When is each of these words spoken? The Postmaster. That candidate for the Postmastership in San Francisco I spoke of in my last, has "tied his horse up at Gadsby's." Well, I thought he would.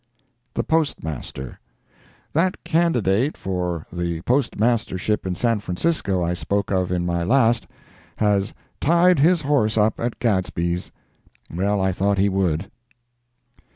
The 0.55 0.63
Postmaster. 0.63 1.59
That 2.33 2.63
candidate 2.63 3.37
for 3.37 3.85
the 3.93 4.21
Postmastership 4.23 5.27
in 5.27 5.35
San 5.35 5.59
Francisco 5.59 6.23
I 6.23 6.33
spoke 6.33 6.71
of 6.71 6.91
in 6.91 7.05
my 7.05 7.23
last, 7.23 7.67
has 8.17 8.55
"tied 8.79 9.19
his 9.19 9.43
horse 9.43 9.77
up 9.77 9.99
at 9.99 10.17
Gadsby's." 10.17 10.91
Well, 11.53 11.79
I 11.79 11.91
thought 11.91 12.17
he 12.17 12.29
would. 12.29 12.71